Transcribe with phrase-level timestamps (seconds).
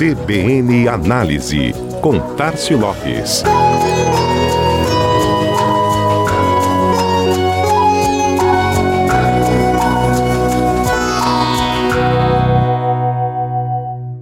[0.00, 3.44] CBN Análise, com Tarcio Lopes.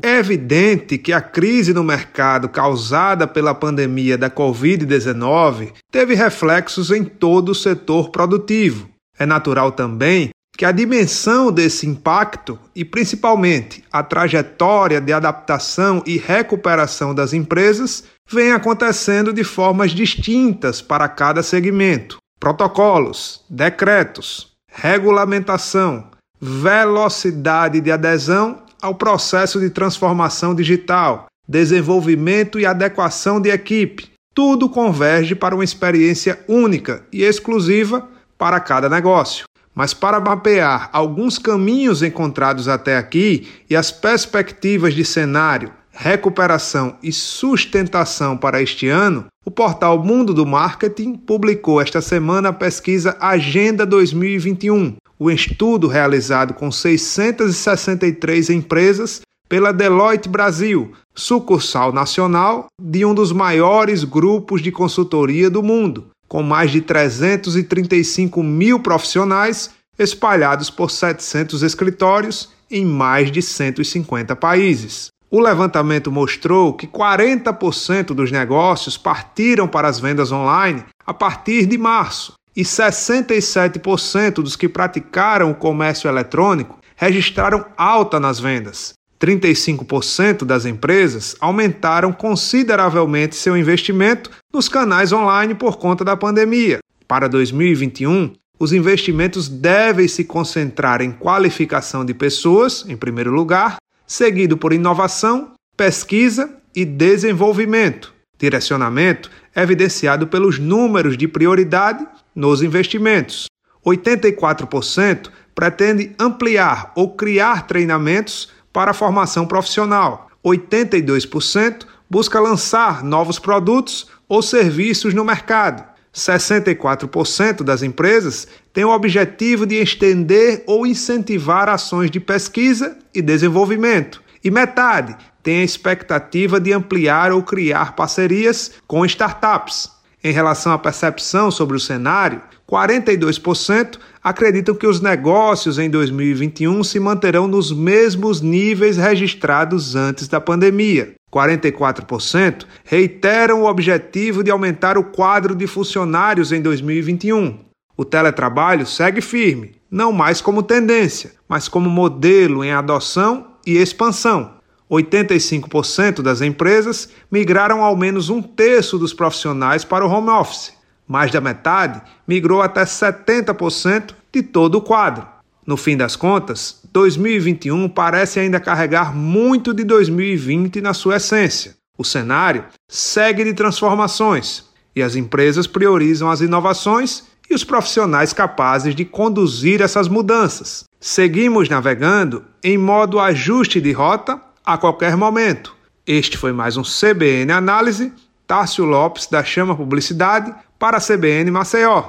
[0.02, 7.04] É evidente que a crise no mercado causada pela pandemia da Covid-19 teve reflexos em
[7.04, 8.88] todo o setor produtivo.
[9.16, 16.18] É natural também que a dimensão desse impacto e principalmente a trajetória de adaptação e
[16.18, 22.16] recuperação das empresas vem acontecendo de formas distintas para cada segmento.
[22.40, 33.48] Protocolos, decretos, regulamentação, velocidade de adesão ao processo de transformação digital, desenvolvimento e adequação de
[33.48, 34.10] equipe.
[34.34, 39.46] Tudo converge para uma experiência única e exclusiva para cada negócio.
[39.78, 47.12] Mas para mapear alguns caminhos encontrados até aqui e as perspectivas de cenário, recuperação e
[47.12, 53.86] sustentação para este ano, o portal Mundo do Marketing publicou esta semana a pesquisa Agenda
[53.86, 63.30] 2021, o estudo realizado com 663 empresas pela Deloitte Brasil, sucursal nacional de um dos
[63.30, 71.62] maiores grupos de consultoria do mundo, com mais de 335 mil profissionais espalhados por 700
[71.62, 75.08] escritórios em mais de 150 países.
[75.30, 81.76] O levantamento mostrou que 40% dos negócios partiram para as vendas online a partir de
[81.76, 88.97] março e 67% dos que praticaram o comércio eletrônico registraram alta nas vendas.
[89.20, 96.78] 35% das empresas aumentaram consideravelmente seu investimento nos canais online por conta da pandemia.
[97.06, 104.56] Para 2021, os investimentos devem se concentrar em qualificação de pessoas, em primeiro lugar, seguido
[104.56, 108.12] por inovação, pesquisa e desenvolvimento.
[108.38, 113.46] Direcionamento evidenciado pelos números de prioridade nos investimentos.
[113.84, 120.28] 84% pretende ampliar ou criar treinamentos para a formação profissional.
[120.44, 125.82] 82% busca lançar novos produtos ou serviços no mercado.
[126.14, 134.22] 64% das empresas têm o objetivo de estender ou incentivar ações de pesquisa e desenvolvimento,
[134.44, 139.90] e metade tem a expectativa de ampliar ou criar parcerias com startups.
[140.22, 146.98] Em relação à percepção sobre o cenário, 42% acreditam que os negócios em 2021 se
[146.98, 151.14] manterão nos mesmos níveis registrados antes da pandemia.
[151.32, 157.60] 44% reiteram o objetivo de aumentar o quadro de funcionários em 2021.
[157.96, 164.57] O teletrabalho segue firme, não mais como tendência, mas como modelo em adoção e expansão.
[164.90, 170.72] 85% das empresas migraram ao menos um terço dos profissionais para o home office.
[171.06, 175.26] Mais da metade migrou até 70% de todo o quadro.
[175.66, 181.76] No fim das contas, 2021 parece ainda carregar muito de 2020 na sua essência.
[181.96, 188.94] O cenário segue de transformações e as empresas priorizam as inovações e os profissionais capazes
[188.94, 190.84] de conduzir essas mudanças.
[191.00, 195.74] Seguimos navegando em modo ajuste de rota a qualquer momento.
[196.06, 198.12] Este foi mais um CBN Análise.
[198.46, 202.04] Tássio Lopes, da Chama Publicidade, para a CBN Maceió.